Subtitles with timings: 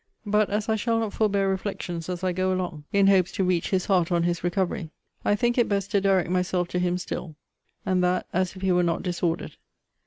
[0.25, 3.69] But as I shall not forbear reflections as I go along, in hopes to reach
[3.69, 4.89] his heart on his recovery,
[5.23, 7.35] I think it best to direct myself to him still,
[7.85, 9.57] and that as if he were not disordered.